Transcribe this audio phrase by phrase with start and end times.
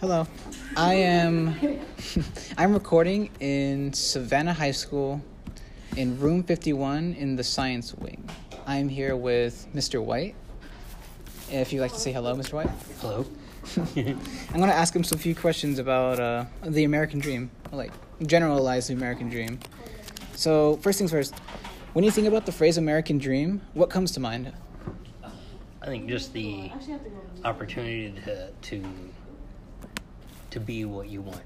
[0.00, 0.26] Hello.
[0.76, 1.80] I am
[2.58, 5.22] I'm recording in Savannah High School
[5.96, 8.28] in room 51 in the science wing.
[8.66, 10.02] I'm here with Mr.
[10.02, 10.34] White.
[11.50, 12.54] If you'd like to say hello, Mr.
[12.54, 12.70] White.
[13.00, 13.24] Hello.
[13.76, 17.92] I'm going to ask him some few questions about uh, the American dream, like
[18.26, 19.58] generalize the American dream.
[20.34, 21.34] So, first things first,
[21.92, 24.52] when you think about the phrase American dream, what comes to mind?
[25.84, 26.70] I think just the
[27.44, 28.84] opportunity to to
[30.50, 31.42] to be what you want,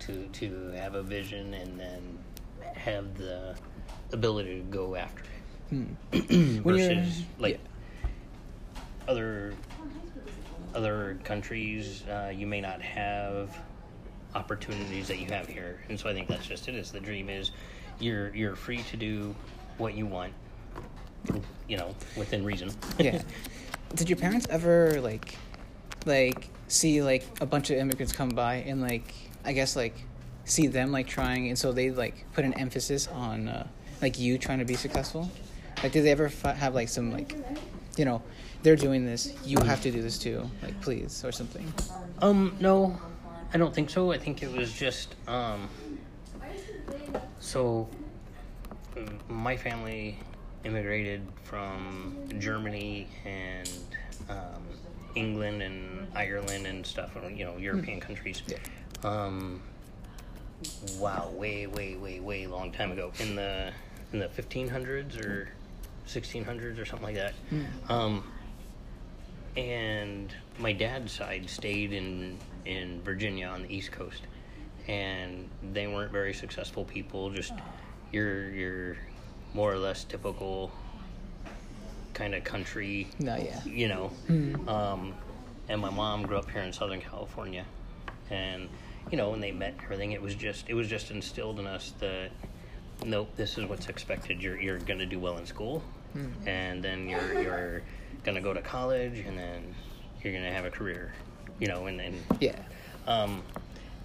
[0.00, 2.18] to to have a vision and then
[2.74, 3.56] have the
[4.12, 5.24] ability to go after
[5.72, 5.86] it.
[6.62, 7.58] When you're- Versus like
[9.08, 9.54] other
[10.72, 13.56] other countries, uh, you may not have
[14.36, 16.76] opportunities that you have here, and so I think that's just it.
[16.76, 17.50] Is the dream is
[17.98, 19.34] you're you're free to do
[19.78, 20.32] what you want,
[21.66, 22.70] you know, within reason.
[23.00, 23.20] yeah.
[23.94, 25.36] Did your parents ever like
[26.06, 29.12] like see like a bunch of immigrants come by and like
[29.44, 29.94] I guess like
[30.44, 33.66] see them like trying and so they like put an emphasis on uh,
[34.00, 35.30] like you trying to be successful?
[35.82, 37.34] Like did they ever have like some like
[37.96, 38.22] you know,
[38.62, 41.72] they're doing this, you have to do this too, like please or something.
[42.22, 42.98] Um, no,
[43.52, 44.12] I don't think so.
[44.12, 45.68] I think it was just um.
[47.40, 47.88] So,
[48.96, 50.18] uh, my family
[50.64, 53.70] immigrated from Germany and
[54.28, 54.62] um,
[55.14, 57.16] England and Ireland and stuff.
[57.34, 58.42] You know, European countries.
[58.46, 58.58] Yeah.
[59.04, 59.62] Um.
[60.98, 63.72] Wow, way, way, way, way long time ago in the
[64.12, 65.48] in the fifteen hundreds or
[66.04, 67.32] sixteen hundreds or something like that.
[67.88, 68.24] Um
[69.56, 72.36] and my dad's side stayed in
[72.66, 74.22] in Virginia on the East Coast,
[74.86, 77.30] and they weren't very successful people.
[77.30, 77.54] Just
[78.12, 78.96] your your
[79.54, 80.70] more or less typical
[82.14, 83.62] kind of country, No, yeah.
[83.64, 84.10] you know.
[84.68, 85.14] Um,
[85.68, 87.64] and my mom grew up here in Southern California,
[88.30, 88.68] and
[89.10, 91.66] you know when they met and everything, it was just it was just instilled in
[91.66, 92.30] us that
[93.04, 94.42] nope, this is what's expected.
[94.42, 95.82] You're you're gonna do well in school,
[96.46, 97.82] and then you're you're
[98.24, 99.74] gonna go to college, and then
[100.22, 101.12] you're gonna have a career,
[101.60, 101.86] you know.
[101.86, 102.58] And then Yeah.
[103.06, 103.42] um,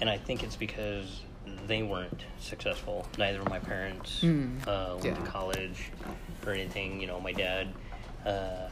[0.00, 1.22] and I think it's because
[1.66, 3.06] they weren't successful.
[3.18, 4.66] Neither of my parents Mm.
[4.66, 5.14] uh, went Yeah.
[5.14, 5.90] to college
[6.46, 7.00] or anything.
[7.00, 7.68] You know, my dad,
[8.26, 8.68] uh,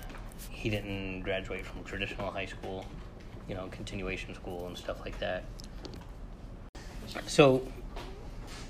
[0.50, 2.84] he didn't graduate from traditional high school,
[3.48, 5.44] you know, continuation school and stuff like that.
[7.26, 7.66] So,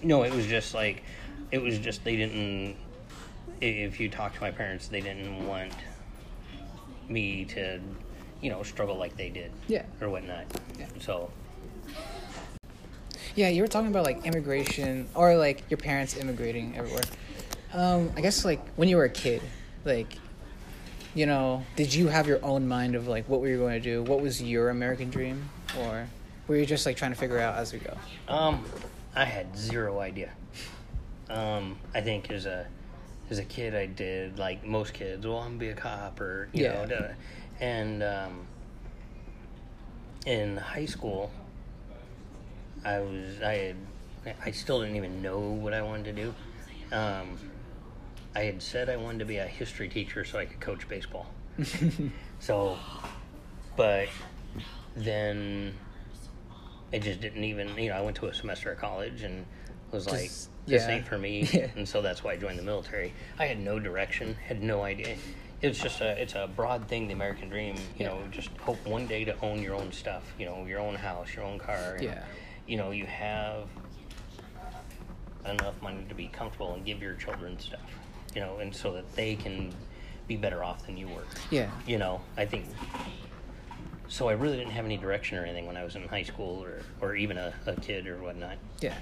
[0.03, 1.03] no, it was just like,
[1.51, 2.77] it was just they didn't.
[3.61, 5.73] If you talk to my parents, they didn't want
[7.09, 7.81] me to,
[8.41, 9.85] you know, struggle like they did Yeah.
[10.01, 10.47] or whatnot.
[10.79, 10.87] Yeah.
[11.01, 11.31] So,
[13.34, 17.03] Yeah, you were talking about like immigration or like your parents immigrating everywhere.
[17.72, 19.41] Um, I guess like when you were a kid,
[19.84, 20.19] like,
[21.15, 23.81] you know, did you have your own mind of like what were you going to
[23.81, 24.03] do?
[24.03, 25.48] What was your American dream,
[25.78, 26.06] or
[26.47, 27.97] were you just like trying to figure out as we go?
[28.28, 28.65] um,
[29.15, 30.31] I had zero idea.
[31.31, 32.66] Um, I think as a
[33.31, 35.26] as a kid, I did like most kids.
[35.26, 36.84] Well, I'm gonna be a cop, or you Yeah.
[36.87, 37.10] know,
[37.60, 38.47] and um,
[40.26, 41.31] in high school,
[42.84, 43.76] I was I had
[44.44, 46.34] I still didn't even know what I wanted to do.
[46.94, 47.38] Um,
[48.34, 51.26] I had said I wanted to be a history teacher so I could coach baseball.
[52.38, 52.78] so,
[53.76, 54.09] but
[54.97, 55.75] then
[56.93, 59.44] I just didn't even, you know, I went to a semester of college and
[59.91, 60.91] was like, Just- this yeah.
[60.97, 61.49] ain't for me.
[61.53, 61.69] Yeah.
[61.76, 63.12] And so that's why I joined the military.
[63.38, 65.16] I had no direction, had no idea.
[65.60, 69.06] It's just a, it's a broad thing, the American dream, you know, just hope one
[69.06, 71.99] day to own your own stuff, you know, your own house, your own car.
[72.00, 72.22] Yeah.
[72.67, 73.69] You know, you have
[75.47, 77.81] enough money to be comfortable and give your children stuff,
[78.34, 79.73] you know, and so that they can
[80.28, 81.25] be better off than you were.
[81.50, 82.67] Yeah, You know, I think.
[84.09, 86.62] So I really didn't have any direction or anything when I was in high school
[86.62, 88.59] or, or even a, a kid or whatnot.
[88.81, 88.94] yeah.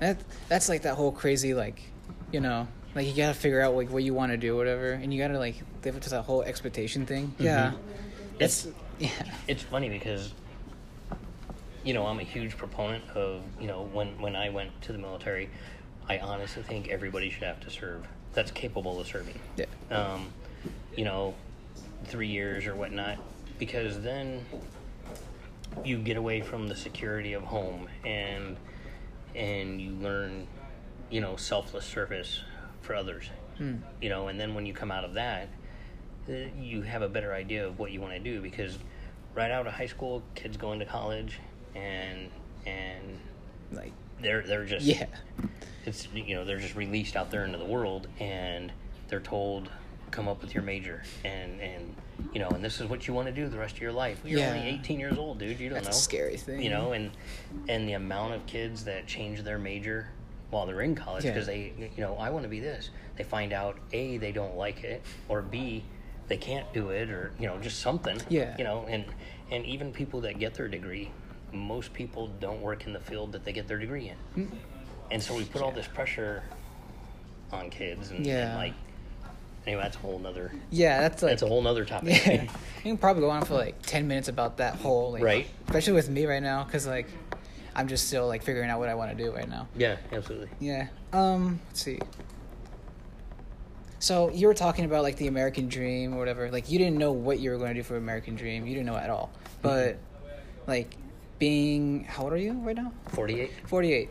[0.00, 1.82] That that's like that whole crazy like,
[2.30, 5.12] you know, like you gotta figure out like what you want to do, whatever, and
[5.12, 7.34] you gotta like live up to that whole expectation thing.
[7.38, 7.76] Yeah, mm-hmm.
[8.40, 9.10] it's yeah,
[9.48, 10.32] It's funny because,
[11.86, 14.98] you know, I'm a huge proponent of, you know, when, when I went to the
[14.98, 15.48] military,
[16.08, 18.04] I honestly think everybody should have to serve
[18.34, 19.38] that's capable of serving.
[19.56, 20.32] yeah, um,
[20.96, 21.34] you know,
[22.04, 23.18] three years or whatnot,
[23.60, 24.44] because then
[25.84, 28.56] you get away from the security of home and
[29.34, 30.46] and you learn,
[31.08, 32.42] you know, selfless service
[32.80, 33.30] for others.
[33.58, 33.76] Hmm.
[34.02, 35.48] You know, and then when you come out of that,
[36.28, 38.76] uh, you have a better idea of what you want to do because
[39.34, 41.38] right out of high school, kids go into college
[41.76, 42.30] and
[42.66, 43.18] and
[43.72, 45.06] like they're they're just yeah,
[45.84, 48.72] it's you know they're just released out there into the world and
[49.08, 49.68] they're told
[50.10, 51.94] come up with your major and and
[52.32, 54.20] you know and this is what you want to do the rest of your life
[54.24, 54.52] you're Yeah.
[54.54, 56.62] only 18 years old dude you don't That's a know scary thing.
[56.62, 57.10] you know and
[57.68, 60.08] and the amount of kids that change their major
[60.50, 61.32] while they're in college Yeah.
[61.32, 64.56] because they you know i want to be this they find out a they don't
[64.56, 65.84] like it or b
[66.28, 68.54] they can't do it or you know just something Yeah.
[68.56, 69.04] you know and
[69.50, 71.10] and even people that get their degree
[71.52, 74.50] most people don't work in the field that they get their degree in Mm.
[75.10, 76.42] and so we put all this pressure
[77.52, 78.74] on kids and, and like
[79.66, 82.48] anyway that's a whole nother Yeah, that's like that's a whole nother topic Yeah, you
[82.82, 85.46] can probably go on for like ten minutes about that whole like, Right.
[85.66, 87.06] especially with me right now, because like
[87.74, 89.68] I'm just still like figuring out what I want to do right now.
[89.76, 90.88] yeah absolutely Yeah.
[91.12, 91.60] Um.
[91.68, 91.98] Let's see.
[93.98, 96.50] So you were talking about like the American dream or whatever.
[96.50, 98.66] Like you didn't know what you were going to do for American dream.
[98.66, 99.30] You didn't know at all.
[99.62, 99.98] But
[100.66, 100.96] like
[101.38, 102.92] being how old are you right now?
[103.08, 104.10] 48 48.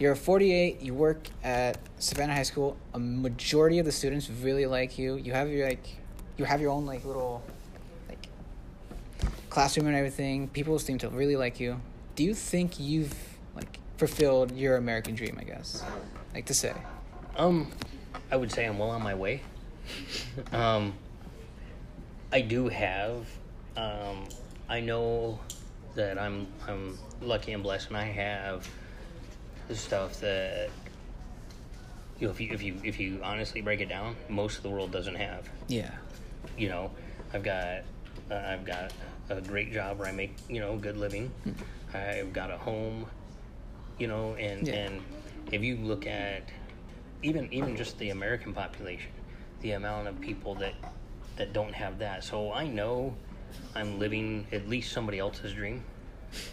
[0.00, 0.80] You're 48.
[0.80, 2.76] You work at Savannah High School.
[2.94, 5.16] A majority of the students really like you.
[5.16, 5.98] You have your like,
[6.38, 7.42] you have your own like little,
[8.08, 8.28] like,
[9.50, 10.48] classroom and everything.
[10.48, 11.82] People seem to really like you.
[12.14, 13.14] Do you think you've
[13.54, 15.36] like fulfilled your American dream?
[15.38, 15.84] I guess,
[16.32, 16.72] like to say.
[17.36, 17.70] Um,
[18.30, 19.42] I would say I'm well on my way.
[20.52, 20.94] um,
[22.32, 23.26] I do have.
[23.76, 24.28] Um,
[24.66, 25.40] I know
[25.94, 28.68] that I'm I'm lucky and blessed, and I have
[29.68, 30.70] the stuff that
[32.18, 32.32] you know.
[32.32, 35.16] If you if you if you honestly break it down, most of the world doesn't
[35.16, 35.48] have.
[35.68, 35.90] Yeah.
[36.56, 36.90] You know,
[37.32, 37.82] I've got
[38.30, 38.92] uh, I've got
[39.28, 41.30] a great job where I make you know good living.
[41.94, 43.06] I've got a home.
[43.98, 44.74] You know, and Yeah.
[44.74, 45.02] and
[45.52, 46.48] if you look at
[47.22, 49.10] even even just the American population,
[49.60, 50.74] the amount of people that
[51.36, 52.24] that don't have that.
[52.24, 53.16] So I know
[53.74, 55.82] I'm living at least somebody else's dream.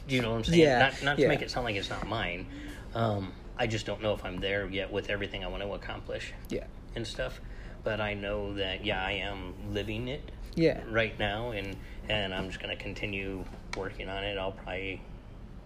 [0.07, 0.59] Do you know what I'm saying?
[0.61, 1.27] Yeah, Not not to yeah.
[1.27, 2.47] make it sound like it's not mine.
[2.95, 6.33] Um, I just don't know if I'm there yet with everything I want to accomplish
[6.49, 6.65] Yeah.
[6.95, 7.39] and stuff.
[7.83, 10.81] But I know that yeah, I am living it Yeah.
[10.89, 11.75] right now, and
[12.09, 13.43] and I'm just gonna continue
[13.75, 14.37] working on it.
[14.37, 15.01] I'll probably,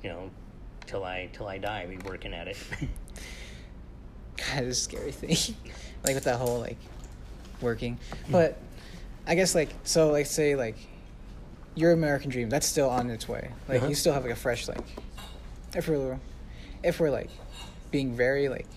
[0.04, 0.30] you know,
[0.88, 2.58] till I till I die, be working at it.
[4.38, 5.56] God, it's a scary thing.
[6.04, 6.78] like with that whole like
[7.62, 7.98] working.
[8.30, 8.58] But
[9.28, 10.78] I guess like so like say like
[11.76, 13.52] your American dream, that's still on its way.
[13.68, 13.88] Like Uh-huh.
[13.90, 14.84] you still have like a fresh like
[15.76, 16.20] if we're
[16.84, 17.30] if we're like
[17.92, 18.68] being very like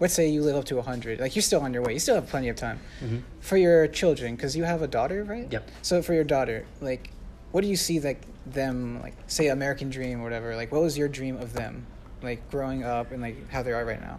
[0.00, 2.16] let's say you live up to 100 like you're still on your way you still
[2.16, 3.22] have plenty of time Mhm.
[3.40, 5.70] for your children because you have a daughter right Yep.
[5.82, 7.10] so for your daughter like
[7.52, 10.98] what do you see like them like say american dream or whatever like what was
[10.98, 11.86] your dream of them
[12.22, 14.18] like growing up and like how they are right now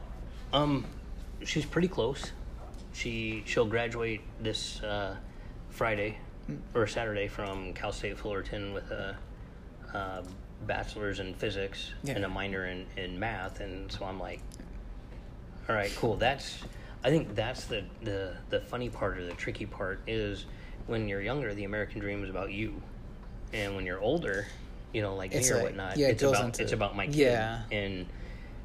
[0.54, 0.86] Um,
[1.44, 2.32] she's pretty close.
[2.94, 5.18] She she'll graduate this uh,
[5.70, 6.18] Friday
[6.74, 9.18] or Saturday from Cal State Fullerton with a,
[9.94, 10.22] uh
[10.68, 12.14] bachelor's in physics Yeah.
[12.16, 14.42] and a minor in, in math, and so I'm like,
[15.70, 16.16] all right, cool.
[16.16, 16.60] That's
[17.04, 20.46] I think that's the the the funny part or the tricky part is
[20.88, 22.82] when you're younger, the American dream is about you,
[23.54, 24.48] and when you're older,
[24.94, 26.96] you know, like It's me or like- whatnot, yeah, it it's goes about it's about
[26.96, 27.62] my kid yeah.
[27.72, 28.06] and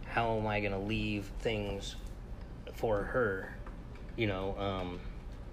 [0.06, 1.97] how am I going to leave things
[2.75, 3.55] for her,
[4.17, 5.00] you know, um,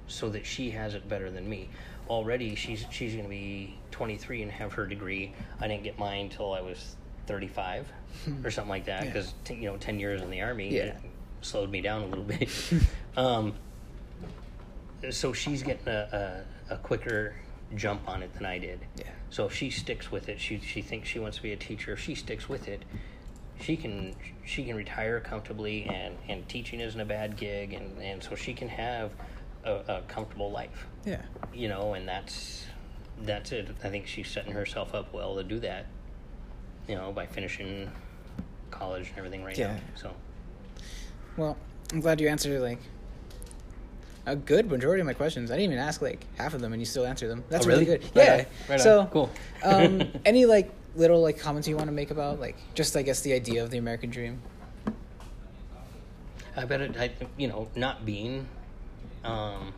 [0.08, 1.70] so that she has it better than me.
[2.09, 5.33] Already, she's she's going to be 23 and have her degree.
[5.59, 6.95] I didn't get mine till I was
[7.25, 7.92] 35
[8.44, 9.12] or something like that Yeah.
[9.12, 10.94] because you know 10 years in the army Yeah.
[11.42, 12.50] slowed me down a little bit.
[13.18, 13.54] um,
[15.12, 17.36] so she's getting a, a, a quicker
[17.75, 18.80] jump on it than I did.
[18.95, 19.04] Yeah.
[19.30, 21.92] So if she sticks with it, she she thinks she wants to be a teacher.
[21.94, 22.83] If she sticks with it,
[23.59, 28.23] she can she can retire comfortably, and and teaching isn't a bad gig, and and
[28.23, 29.11] so she can have
[29.64, 31.21] a, a comfortable life, yeah
[31.54, 32.66] you know, and that's
[33.21, 33.68] that's it.
[33.83, 35.87] I think she's setting herself up well to do that,
[36.87, 37.90] you know, by finishing
[38.69, 39.73] college and everything right Yeah.
[39.76, 39.80] now.
[39.95, 40.14] So
[41.37, 41.56] well
[41.94, 42.80] i'm glad you answered like
[44.26, 46.81] a good majority of my questions i didn't even ask like half of them and
[46.81, 47.99] you still answered them that's Oh, really, really?
[47.99, 48.80] good Right yeah on, right on.
[48.80, 49.30] so Cool.
[49.64, 53.21] um any like little like comments you want to make about like just i guess
[53.21, 54.42] the idea of the american dream
[56.56, 58.47] I bet it, I, you know, not being
[59.24, 59.74] um,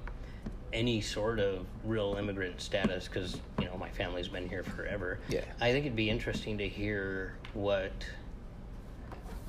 [0.71, 5.19] any sort of real immigrant status, because, you know, my family's been here forever.
[5.29, 5.41] Yeah.
[5.59, 7.91] I think it'd be interesting to hear what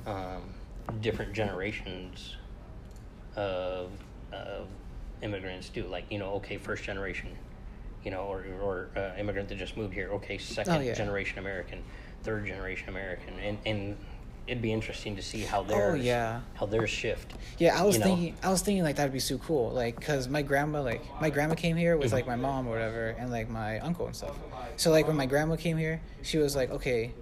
[0.05, 0.53] um,
[1.01, 2.35] different generations
[3.35, 3.91] of,
[4.31, 4.67] of
[5.21, 5.87] immigrants do.
[5.87, 7.29] Like, you know, okay, first generation,
[8.03, 10.09] you know, or, or uh, immigrant that just moved here.
[10.13, 10.93] Okay, second Oh, yeah.
[10.95, 11.83] generation American,
[12.23, 13.37] third generation American.
[13.39, 13.97] And, and
[14.51, 16.41] it'd be interesting to see how theirs, Oh, yeah.
[16.55, 17.33] how theirs shift.
[17.57, 18.05] Yeah, I was you know?
[18.07, 18.35] thinking.
[18.43, 19.69] I was thinking like that'd be so cool.
[19.71, 23.15] Like, cause my grandma, like my grandma came here with like my mom or whatever,
[23.17, 24.35] and like my uncle and stuff.
[24.75, 27.13] So like when my grandma came here, she was like, okay,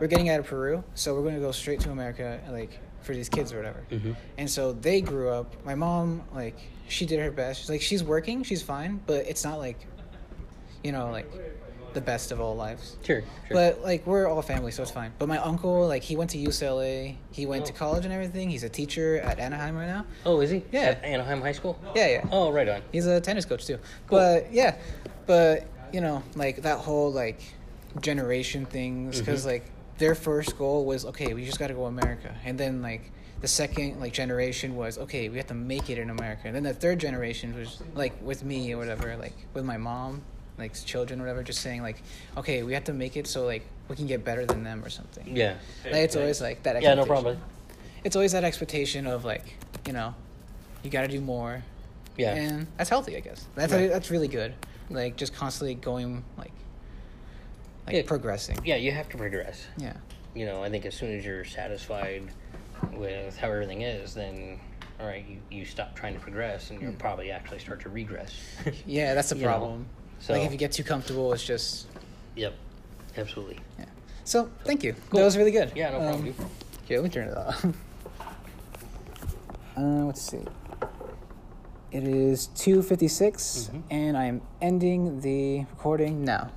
[0.00, 3.14] we're getting out of Peru, so we're going to go straight to America, like for
[3.14, 3.84] these kids or whatever.
[3.92, 4.16] Mhm.
[4.38, 5.54] And so they grew up.
[5.64, 7.60] My mom, like, she did her best.
[7.60, 9.78] She's like, she's working, she's fine, but it's not like,
[10.82, 11.30] you know, like
[11.94, 12.96] the best of all lives.
[13.04, 13.20] Sure.
[13.20, 13.26] sure.
[13.50, 15.12] But like we're all family, so it's fine.
[15.18, 17.16] But my uncle, like, he went to UCLA.
[17.30, 17.76] He went to Oh.
[17.76, 18.50] college and everything.
[18.50, 20.04] He's a teacher at Anaheim right now.
[20.26, 20.62] oh, is he?
[20.72, 20.80] Yeah.
[20.82, 21.78] At Anaheim High School.
[21.94, 22.26] Yeah, yeah.
[22.30, 22.82] Oh, right on.
[22.92, 23.78] He's a tennis coach too.
[24.08, 24.76] But yeah,
[25.26, 27.40] but you know, like that whole like
[28.00, 29.48] generation things, because Mhm.
[29.48, 29.64] like
[29.98, 33.48] their first goal was okay, we just got to go America, and then like the
[33.48, 36.74] second like generation was okay, we have to make it in America, and then the
[36.74, 40.22] third generation was like with me or whatever, like with my mom,
[40.58, 42.02] like children or whatever, just saying like
[42.36, 44.90] okay, we have to make it so like we can get better than them or
[44.90, 45.36] something.
[45.36, 45.54] Yeah.
[45.84, 46.80] Like it's always like that.
[46.82, 47.38] Yeah, no problem.
[48.04, 49.54] It's always that expectation of like
[49.86, 50.14] you know,
[50.82, 51.62] you got to do more
[52.16, 52.34] Yeah.
[52.34, 53.46] and that's healthy, I guess.
[53.54, 53.90] That's Right.
[53.90, 54.54] that's really good.
[54.90, 56.52] Like just constantly going like
[57.86, 58.02] like Yeah.
[58.06, 58.58] progressing.
[58.64, 59.66] yeah, you have to progress.
[59.76, 59.94] Yeah.
[60.34, 62.24] You know, I think as soon as you're satisfied
[62.92, 64.58] with how everything is, then
[65.00, 66.96] all right, you, you stop trying to progress, and you'll Hmm.
[66.98, 68.32] probably actually start to regress.
[68.86, 69.86] Yeah, that's the You know, problem.
[70.20, 71.86] So- like if you get too comfortable, it's just
[72.36, 72.54] Yep.
[73.16, 73.58] Absolutely.
[73.78, 73.84] yeah.
[74.24, 74.94] So thank you.
[75.10, 75.18] Cool.
[75.20, 75.72] That was really good.
[75.74, 76.34] Yeah, no Um, problem.
[76.86, 77.64] Here, let me turn it off.
[79.76, 80.42] uh, let's see.
[81.92, 82.82] It is two
[83.90, 86.50] and I'm ending the recording now.